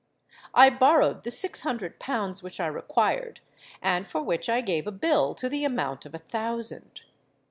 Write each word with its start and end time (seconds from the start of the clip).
I 0.55 0.71
borrowed 0.71 1.23
the 1.23 1.29
six 1.29 1.61
hundred 1.61 1.99
pounds 1.99 2.41
which 2.41 2.59
I 2.59 2.65
required, 2.65 3.39
and 3.83 4.07
for 4.07 4.23
which 4.23 4.49
I 4.49 4.61
gave 4.61 4.87
a 4.87 4.91
bill 4.91 5.35
to 5.35 5.47
the 5.47 5.63
amount 5.63 6.07
of 6.07 6.15
a 6.15 6.17
thousand. 6.17 7.01